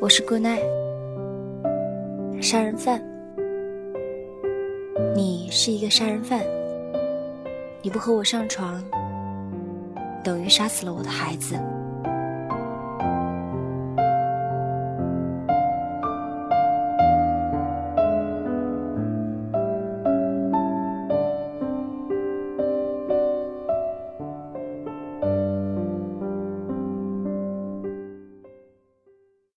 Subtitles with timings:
[0.00, 0.62] 我是 good night
[2.40, 2.98] 杀人犯。
[5.14, 6.42] 你是一个杀人犯。
[7.82, 8.82] 你不和我上床
[10.24, 11.54] 等于杀死了我的孩子。